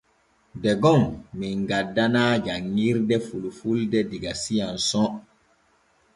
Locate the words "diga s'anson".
4.11-5.11